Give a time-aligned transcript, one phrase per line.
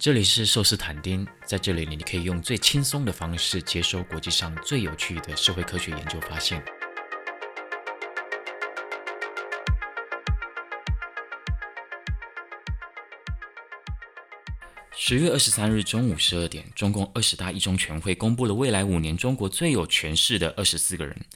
[0.00, 6.62] 这里是寿斯坦丁，在这里你可以用最轻松的方式接收国际上最有趣的社会科学研究发现。
[14.92, 21.26] 十月二十三日中午十二点，中共二十大一中全会公布了未来五年中国最有权势的二十四个人。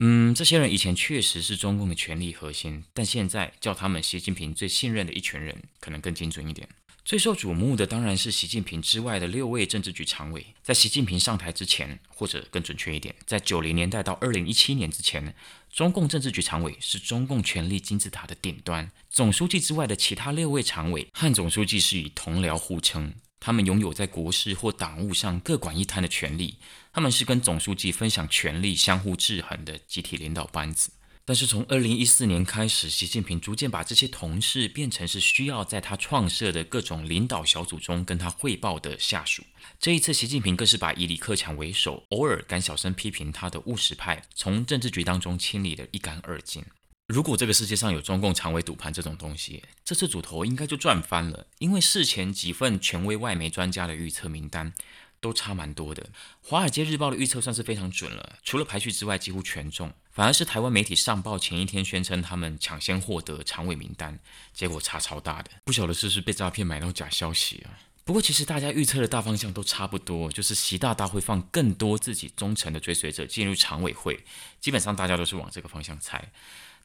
[0.00, 6.66] 嗯，这些人以前确实是中共的权力核心，但现在叫他们习近平最信任的一群人，可能更精准一点。
[7.04, 10.46] 最受瞩目的当然是习近平之外的六位政治局常委。
[10.62, 15.34] 在习近平上台之前，或者更准确一点，在九零年代到二零一七年之前，
[15.70, 18.90] 中共政治局常委是中共权力金字塔的顶端。
[19.10, 26.56] 总书记之外的其他六位常委和总书记是以同僚互称，他们拥有在国事或党务上各管一摊的权利。
[26.90, 30.90] 他们是跟总书记分享权力、相互制衡的集体领导班子。
[31.26, 39.42] 但是从二零一四年开始，习近平逐渐把这些同事变成是需要在他创设的各种领导小组中跟他汇报的下属。
[39.80, 46.62] 这一次，习近平更是把以李克强为首，偶尔敢小声批评他的务实派，从政治局当中清理得一干二净。
[47.08, 54.74] 如果这个世界上有中共常委赌盘这种东西，这次主头应该就赚翻了，因为事前几份权威外媒专家的预测名单。
[55.20, 56.02] 都差蛮多的，
[56.42, 59.90] 《华尔街日报》的预测算是非常准了，除了排序之外几乎全中。
[60.14, 64.16] 反而是台湾媒体上报前一天宣称他们抢先获得常委名单，
[64.52, 67.74] 结果差超大的，不晓得是不是被诈骗买到假消息啊？
[68.04, 74.24] 不过其实大家预测的大方向都差不多，就是习大大会放更多自己忠诚的追随者进入常委会，
[74.60, 76.30] 基本上大家都是往这个方向猜。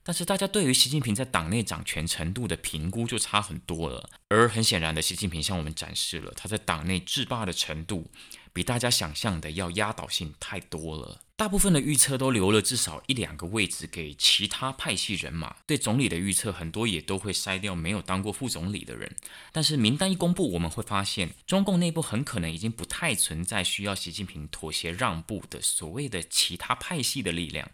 [0.02, 8.10] 但是大家对于习近平在党内掌权程度的评估就差很多了，而很显然的，习近平向我们展示了他在党内制霸的程度，
[8.60, 11.22] 比大家想象的要压倒性太多了。
[11.38, 19.16] 大部分的预测都留了至少一两个位置给其他派系人马，对总理的预测很多也都会筛掉没有当过副总理的人。
[19.54, 27.72] 但是名单一公布，我们会发现中共内部很可能已经不太存在需要习近平妥协让步的所谓的其他派系的力量。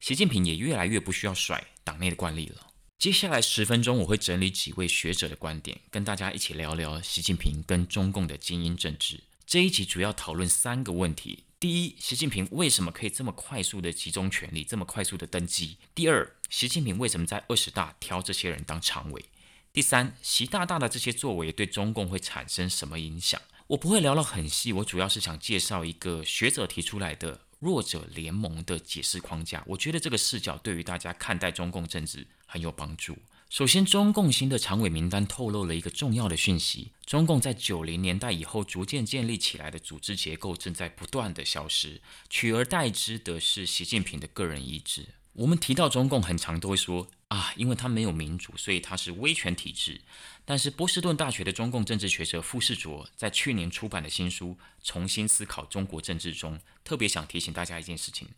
[0.00, 2.66] 习近平也越来越不需要甩党内的惯例了。
[2.98, 9.22] 接下来十分钟，我会整理几位学者的观点，跟大家一起聊聊习近平跟中共的精英政治。
[9.46, 15.76] 这一集主要讨论三个问题：第一，习近平为什么可以这么快速的集中权力，这么快速的登基？
[15.94, 19.24] 第二，习近平为什么在二十大挑这些人当常委？
[19.72, 23.40] 第三，习大大的这些作为对中共会产生什么影响？
[23.68, 27.42] 我不会聊到很细，我主要是想介绍一个学者提出来的。
[27.58, 33.16] 弱者联盟的解释框架，我觉得这个视角对于大家看待中共政治很有帮助。
[33.48, 45.06] 首先，中共新的常委名单透露了一个重要的讯息：中共在九零年代以后逐渐建立起来的组织结构正在不断的消失，取而代之的是习近平的个人意志。
[45.32, 50.00] 我们提到中共，很常都会说啊，因为它没有民主，所以它是威权体制。
[50.44, 54.50] 但是波士顿大学的中共政治学者傅士卓在去年出版的新书
[54.84, 58.28] 《重新思考中国政治》中，特别想提醒大家一件事情：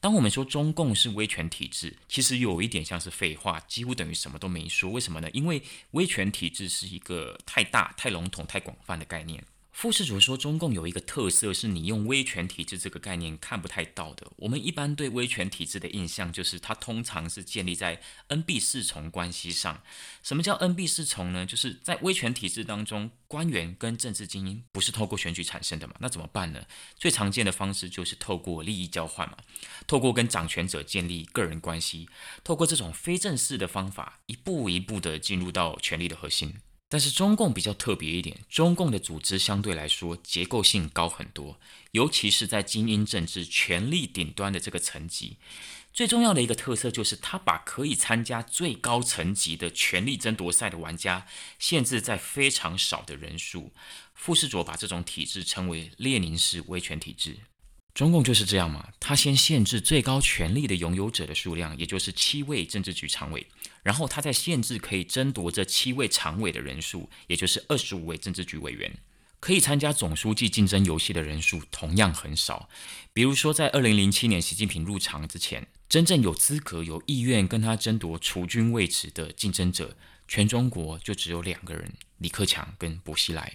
[0.00, 4.90] 当我们说中共是威权体制，其实有一点像是废话，几乎等于什么都没说。
[4.90, 5.30] 为什么呢？
[5.30, 9.44] 因为威权体制是一个太大、太笼统、太广泛的概念。
[9.72, 14.30] 傅士卓说，中共有一个特色，是你用威权体制这个概念看不太到的。
[14.36, 19.82] 我们一般对威权体制的印象，就是它通常是建立在 N B 四重关系上。
[20.22, 21.44] 什么叫 N B 四重呢？
[21.46, 25.94] 就是在威权体制当中，官员跟政治精英不是透过选举产生的嘛？
[25.98, 26.64] 那怎么办呢？
[26.94, 29.38] 最常见的方式就是透过利益交换嘛，
[29.86, 32.08] 透过跟掌权者建立个人关系，
[32.44, 36.54] 透过这种非正式的方法，一步一步的进入到权力的核心。
[36.92, 41.58] 但是中共比较特别一点，中共的组织相对来说结构性高很多，
[41.92, 45.38] 尤其是在精英政治权力顶端的这个层级，
[45.94, 51.26] 最重要的一个特色就是，他把可以参加最高层级的权力争夺赛的玩家
[51.58, 53.72] 限制在非常少的人数。
[54.14, 57.38] 傅士卓把这种体制称为列宁式威权体制。
[57.94, 63.46] 中共就是这样嘛，他先限制最高权力的拥有者的数量，也就是七位政治局常委，
[63.82, 68.96] 然后他在限制可以争夺这七位常委的人数，也就是二十五位政治局委员，
[69.40, 72.68] 可以参加总书记竞争游戏的人数同样很少。
[73.12, 79.96] 比如说，在二零零七年习近平入场之前，真正有资格、有意愿跟他争夺储君位置的竞争者，
[80.28, 83.52] 全中国就只有两个人：李克强跟薄熙来。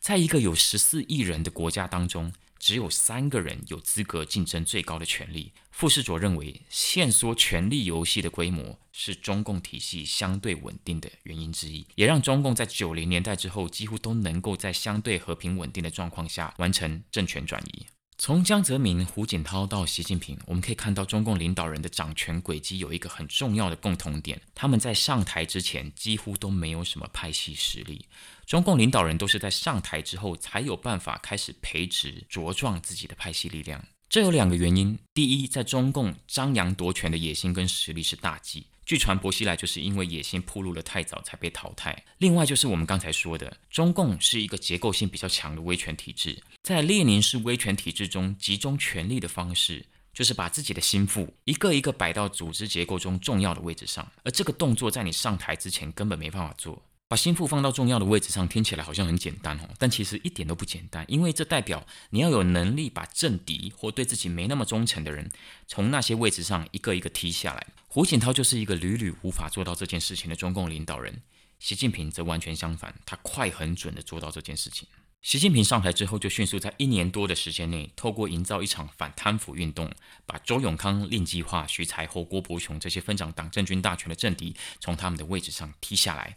[0.00, 2.32] 在一个有十四亿人的国家当中。
[2.64, 5.52] 只有三个人有资格竞争最高的权力。
[5.70, 17.84] 傅士卓认为，限缩权力游戏的规模是中共体系相对稳定的原因之一，也让中共在九零年代之后几乎都能够在相对和平稳定的状况下完成政权转移。
[18.16, 28.06] 从江泽民、胡锦涛到习近平，我们可以看到中共领导人的掌权轨迹有一个很重要的共同点：他们在上台之前几乎都没有什么派系实力。
[28.46, 33.84] 中共领导人都是在上台之后才有办法开始培植、茁壮自己的派系力量。
[34.08, 38.66] 这有两个原因：第一，在中共张扬夺权的野心跟实力是大忌。
[38.86, 42.04] 据传，薄熙来就是因为野心铺路了太早才被淘汰。
[42.18, 56.82] 另外，就是我们刚才说的，中共是一个结构性比较强的威权体制，在列宁式威权体制中，集中权力的方式就是把自己的心腹一个一个摆到组织结构中重要的位置上，而这个动作在你上台之前根本没办法做。
[57.14, 65.30] 把心腹放到重要的位置上，听起来好像很简单哦，但其实一点都不简单，因为这代表你要有能力把政敌或对自己没那么忠诚的人
[65.68, 67.64] 从那些位置上一个一个踢下来。
[67.86, 71.22] 胡锦涛就是一个屡屡无法做到这件事情的中共领导人，
[71.60, 74.88] 习近平则完全相反，他快很准的做到这件事情。
[75.22, 79.90] 习近平上台之后，就迅速在一年多的时间内，透过营造一场反贪腐运动，
[80.26, 86.36] 把周永康、令计划、徐才厚、郭伯雄这些分掌党政军大权的政敌从他们的位置上踢下来。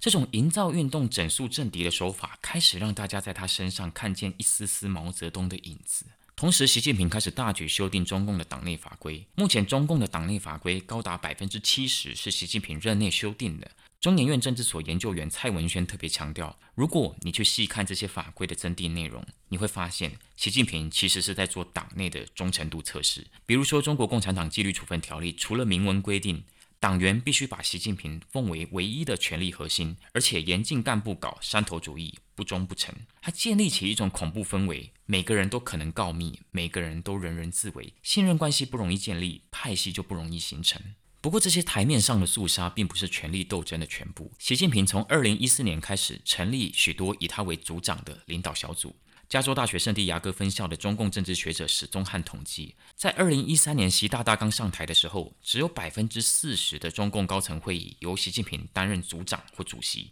[0.00, 6.06] 这种营造运动、整肃政敌的手法，开始让大家在他身上看见一丝丝毛泽东的影子。
[6.34, 9.26] 同时，习近平开始大举修订中共的党内法规。
[9.34, 13.70] 目前，中共的党内法规高达百分之七十是习近平任内修订的。
[14.00, 23.26] 中研院政治所研究员蔡文轩特别强调，如果你去细看这些法规的增订内容，你会发现，习近平其实是在做党内的忠诚度测试。
[23.44, 26.42] 比如说，《中国共产党纪律处分条例》除了明文规定，
[26.80, 40.80] 党员必须把习近平奉为唯一的权力核心，而且严禁干部搞山头主义、不忠不诚，他建立起一种恐怖氛围，每个人都可能告密，每个人都人人自危，信任关系不容易建立，派系就不容易形成。
[41.20, 44.32] 不过，这些台面上的肃杀并不是权力斗争的全部。
[44.38, 48.96] 习近平从二零一四年开始成立许多以他为组长的领导小组。
[49.30, 60.10] 加州大学圣地亚哥分校的中共政治学者史宗汉统计，在二零一三年习大大刚上台的时候，只有百分之四十的中共高层会议由习近平担任组长或主席。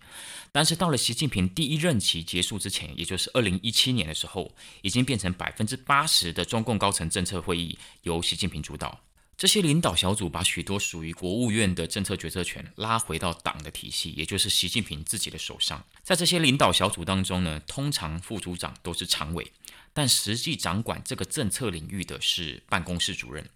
[0.53, 9.01] 但是到了习近平第一任期结束之前，也就是二零一七年的时候，已经变成百分之八十的中共高层政策会议由习近平主导。
[9.39, 15.85] 这些领导小组把许多属于国务院的政策决策权拉回到党的体系，也就是习近平自己的手上。
[16.03, 19.53] 在这些领导小组当中呢，通常副组长都是常委，
[19.93, 23.49] 但实际掌管这个政策领域的是办公室主任。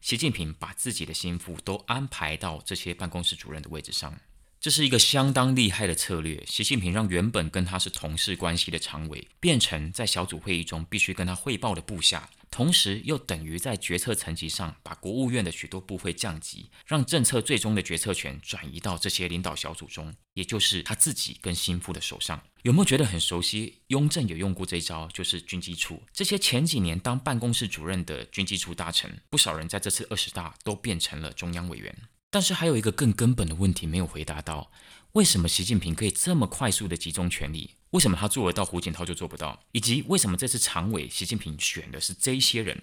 [0.00, 4.18] 习近平把自己的心腹都安排到这些办公室主任的位置上，
[4.58, 6.42] 这是一个相当厉害的策略。
[6.46, 12.30] 习近平让原本跟他是同事关系的常委，变成在小组会议中必须跟他汇报的部下。
[12.56, 22.42] 同时，又等于在决策层级上把国务院的许多部会降级，让政策最终的决策权转移到这些领导小组中，也就是他自己跟心腹的手上。
[22.62, 23.82] 有没有觉得很熟悉？
[23.88, 26.02] 雍正有用过这招，就是军机处。
[26.14, 31.94] 这些前几年当办公室主任的军机处大臣，不少人在这次二十大都变成了中央委员。
[32.30, 34.70] 但是还有一个更根本的问题没有回答到：
[35.12, 37.72] 为什么习近平可以这么快速的集中权力？
[37.96, 39.58] 为什么他做得到，胡锦涛就做不到？
[39.72, 42.82] 以及为什么这次常委习近平选的是这些人？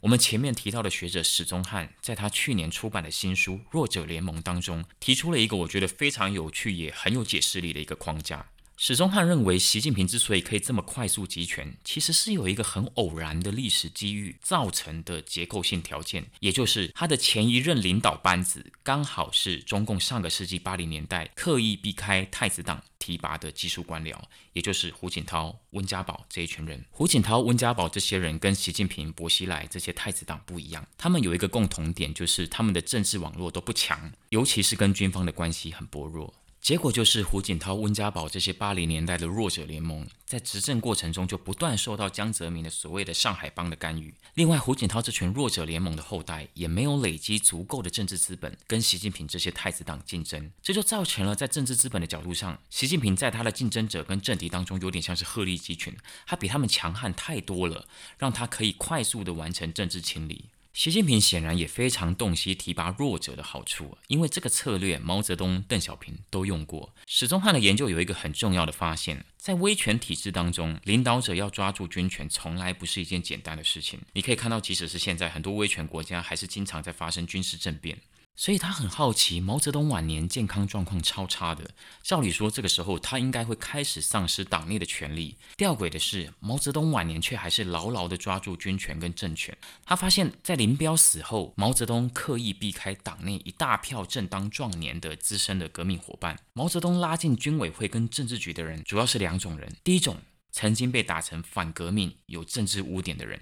[0.00, 8.46] 我们前面提到的学者史宗汉，在他去年出版的新书《弱者联盟》当中，提出了一个我觉得非常有趣也很有解释力的一个框架。
[8.78, 24.14] 史宗汉认为，习近平之所以可以这么快速集权，其实是有一个很偶然的历史机遇造成的结构性条件，也就是他的前一任领导班子刚好是中共上个世纪八零年代刻意避开太子党提拔的技术官僚，
[24.52, 26.84] 也就是胡锦涛、温家宝这一群人。
[26.90, 36.34] 胡锦涛、温家宝这些人跟习近平、薄熙来这些太子党不一样，他们有一个共同点，就是他们的政治网络都不强，尤其是跟军方的关系很薄弱。
[36.66, 44.12] 结果就是胡锦涛、温家宝这些八零年代的弱者联盟，在执政过程中就不断受到江泽民的所谓的上海帮的干预。
[44.34, 55.96] 另外，胡锦涛这群弱者联盟的后代也没有累积足够的政治资本跟习近平这些太子党竞争，这就造成了在政治资本的角度上，习近平在他的竞争者跟政敌当中有点像是鹤立鸡群，
[56.26, 57.86] 他比他们强悍太多了，
[58.18, 60.46] 让他可以快速的完成政治清理。
[60.76, 66.94] 习近平显然也非常洞悉提拔弱者的好处，因为这个策略毛泽东、邓小平都用过。
[67.06, 73.98] 史宗汉的研究有一个很重要的发现，在威权体制当中，领导者要抓住军权，从来不是一件简单的事情。
[74.12, 77.96] 你可以看到，即使是现在，很多威权国家还是经常在发生军事政变。
[78.36, 81.70] 所以他很好奇，毛泽东晚年健康状况超差的，
[82.02, 85.36] 照理说这个时候他应该会开始丧失党内的权力。
[85.56, 89.56] 吊诡的是，毛泽东晚年却还是牢牢地抓住军权跟政权。
[89.84, 96.38] 他发现，在林彪死后，毛泽东刻意避开党内一大票正当壮年的资深的革命伙伴。
[96.52, 100.18] 毛泽东拉进军委会跟政治局的人，主要是两种人：第一种。
[100.52, 103.38] 曾经被打成反革命、有政治污点的人；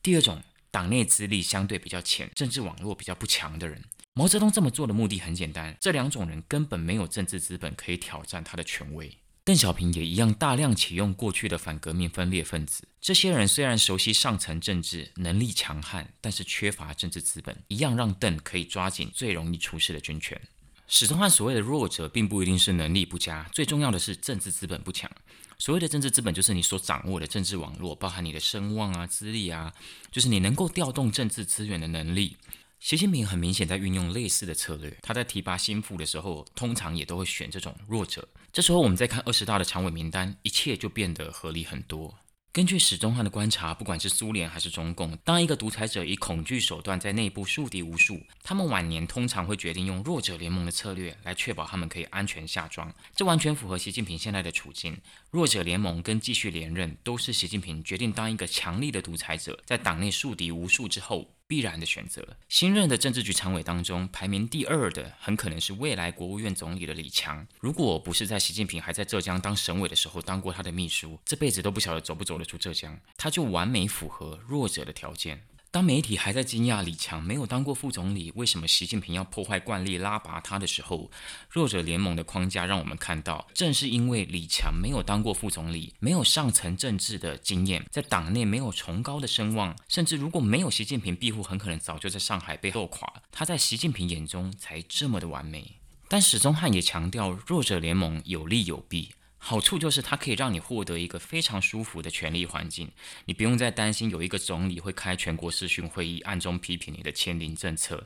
[0.00, 3.84] 第二种，党内资历相对比较浅、政治网络比较不强的人。
[4.18, 9.14] 毛泽东这么做的目的很简单，这两种人根本没有政治资本可以挑战他的权威。
[9.44, 12.88] 邓小平也一样，大量启用过去的反革命分裂分子。
[12.98, 20.40] 这些人虽然熟悉上层政治，能力强悍，但是缺乏政治资本，一样让邓可以抓紧最容易出事的军权。
[20.88, 25.10] 史宗汉所谓的弱者，并不一定是能力不佳，最重要的是政治资本不强。
[25.58, 29.74] 所谓的政治资本，就是你所掌握的政治网络，包含你的声望啊、资历啊，
[30.10, 32.38] 就是你能够调动政治资源的能力。
[32.78, 38.28] 习近平很明显在运用类似的策略，他在提拔心腹的时候，通常也都会选这种弱者。
[38.52, 42.14] 这时候我们再看二十大的常委名单，一切就变得合理很多。
[42.52, 52.94] 根据史宗汉的观察，不管是苏联还是中共，当一个独裁者以恐惧手段在内部树敌无数，他们晚年通常会决定用弱者联盟的策略来确保他们可以安全下庄。
[53.14, 54.96] 这完全符合习近平现在的处境。
[55.30, 61.35] 弱者联盟跟继续连任，都是习近平决定当一个强力的独裁者，在党内树敌无数之后。
[61.46, 62.36] 必然的选择。
[62.48, 67.46] 新任的政治局常委当中，排名第二的很可能是未来国务院总理的李强。
[67.60, 72.98] 如果不是在习近平还在浙江当省委的时候当过他的秘书，这辈子都不晓得走不走得出浙江。
[73.16, 75.42] 他就完美符合弱者的条件。
[75.70, 81.10] 当媒体还在惊讶李强没有当过副总理，为什么习近平要破坏惯例拉拔他的时候，
[81.50, 93.12] 弱者联盟的框架让我们看到，正是因为李强没有当过副总理，没有上层政治的经验，在党内没有崇高的声望，甚至如果没有习近平庇护，很可能早就在上海被斗垮。
[93.30, 95.76] 他在习近平眼中才这么的完美。
[96.08, 99.12] 但史宗汉也强调，弱者联盟有利有弊。
[99.48, 102.90] 好处就是它可以让你获得一个非常舒服的权力环境，
[103.26, 108.04] 你不用再担心有一个总理会开全国视讯会议，暗中批评你的签零政策。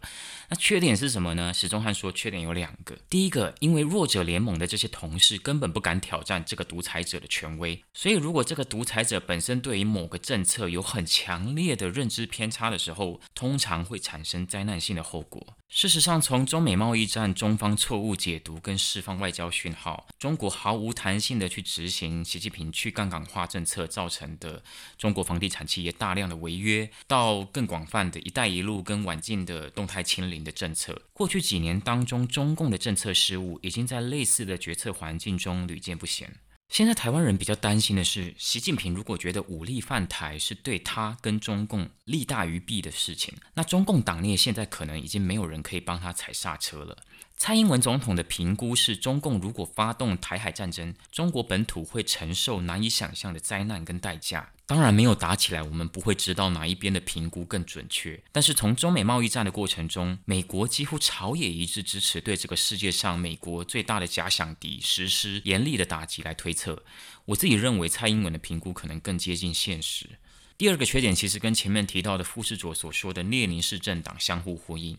[0.51, 1.51] 那缺点是什么呢？
[1.55, 2.95] 史宗汉说，缺点有两个。
[3.09, 15.57] 第一个，因为弱者联盟的这些同事根本不敢挑战这个独裁者的权威，所以如果这个独裁者本身对于某个政策有很强烈的认知偏差的时候，通常会产生灾难性的后果。
[15.71, 24.61] 事实上，从中美贸易战中方错误解读跟释放外交讯号，中国毫无弹性性的去执行习近平去杠杆化政策造成的
[24.99, 36.35] 中国房地产企业大量的违约，到更广泛的一带一路跟晚近的动态清零的政策，过去几年当中，中共的政策失误已经在类似的决策环境中屡见不鲜。
[36.69, 46.97] 现在台湾人比较担心的是，习近平如果觉得武力犯台是对他跟中共利大于弊的事情，那中共党内现在可能已经没有人可以帮他踩刹车了。
[47.43, 54.53] 蔡英文总统的评估是，中共如果发动台海战争，中国本土会承受难以想象的灾难跟代价。
[54.67, 58.23] 当然，没有打起来，我们不会知道哪一边的评估更准确。
[58.31, 66.85] 但是从中美贸易战的过程中，美国几乎朝野一致支持对这个世界上美国最大的假想敌实施严厉的打击来推测。
[67.25, 70.11] 我自己认为，蔡英文的评估可能更接近现实。
[70.59, 74.99] 第二个缺点其实跟前面提到的富士佐所说的列宁式政党相互呼应。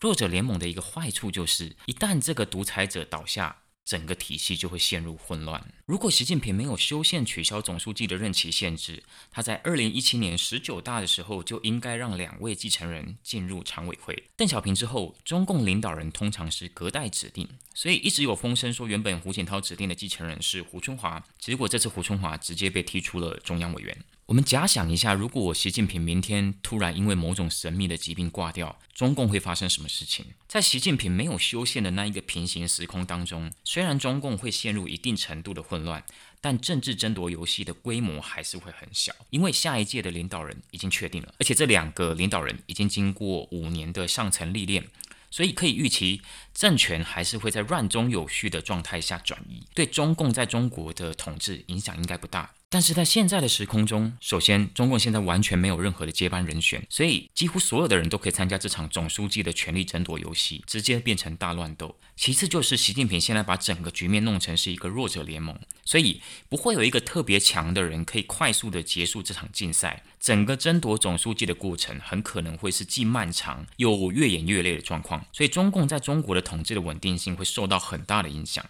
[0.00, 5.62] 弱者联盟的一个坏处就是，一旦这个独裁者倒下，整个体系就会陷入混乱。
[5.84, 14.24] 如果习近平没有修宪取消总书记的任期限制，他在二零一七年十九大的时候就应该让两位继承人进入常委会。
[14.36, 23.94] 邓小平之后，中共领导人通常是隔代指定，所以一直有风声说，原本胡锦涛指定的继承人是胡春华，结果这次胡春华直接被踢出了中央委员。
[24.30, 30.24] 我们假想一下，如果习近平明天突然因为某种神秘的疾病挂掉，中共会发生什么事情？
[30.46, 36.04] 在习近平没有修宪的那一个平行时空当中，虽然中共会陷入一定程度的混乱，
[36.40, 44.86] 但政治争夺游戏的规模还是会很小，因为下一届的领导人已经确定了，而且这两个领导人已经经过五年的上层历练，
[45.32, 46.22] 所以可以预期
[46.54, 52.52] 政权还是会在乱中有序的状态下转移，对中共在中国的统治影响应该不大。
[52.72, 61.96] 但是在现在的时空中，首先，中共现在完全没有任何的接班人选，所以几乎所有的人都可以参加这场总书记的权力争夺游戏，直接变成大乱斗。
[62.14, 70.04] 其次就是习近平现在把整个局面弄成是一个弱者联盟，所以不会有一个特别强的人可以快速的结束这场竞赛。
[70.20, 78.64] 整个争夺总书记的过程很可能会是既漫长又越演越烈的状况，所以中共在中国的统治的稳定性会受到很大的影响。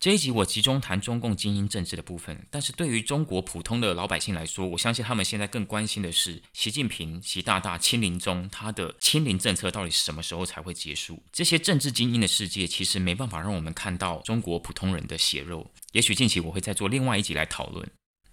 [0.00, 11.22] 这一集我集中谈中共精英政治的部分，但是对于中国普通的老百姓来说，我相信他们现在更关心的是习近平、习大大亲临中他的亲临政策到底什么时候才会结束？
[11.30, 15.70] 这些政治精英的世界其实没办法让我们看到中国普通人的血肉。
[15.92, 17.86] 也许近期我会再做另外一集来讨论。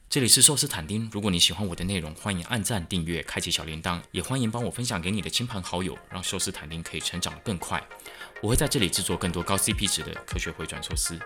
[0.10, 7.86] 这里是寿司坦丁，如果你喜欢我的内容，欢迎按赞、订阅、开启小铃铛，也欢迎帮我分享给你的亲朋好友，让寿司坦丁可以成长得更快。
[8.42, 11.20] 我会在这里制作更多高 CP 值的科学回转寿司。